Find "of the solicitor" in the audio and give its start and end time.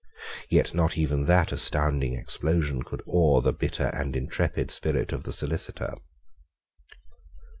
5.11-5.93